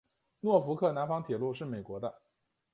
[0.39, 2.23] 诺福克南方铁路是美国的。